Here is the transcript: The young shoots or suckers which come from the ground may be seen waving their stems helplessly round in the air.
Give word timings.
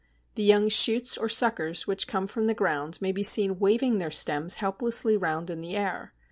The 0.33 0.41
young 0.41 0.67
shoots 0.69 1.15
or 1.15 1.29
suckers 1.29 1.85
which 1.85 2.07
come 2.07 2.25
from 2.25 2.47
the 2.47 2.55
ground 2.55 2.97
may 3.03 3.11
be 3.11 3.21
seen 3.21 3.59
waving 3.59 3.99
their 3.99 4.09
stems 4.09 4.55
helplessly 4.55 5.15
round 5.15 5.51
in 5.51 5.61
the 5.61 5.75
air. 5.77 6.15